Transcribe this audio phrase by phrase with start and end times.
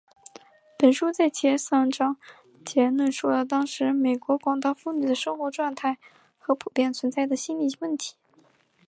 [0.79, 2.17] 本书在前三个章
[2.65, 5.99] 节论述了当时美国广大妇女的生活状态
[6.39, 8.15] 和普遍存在的心理问题。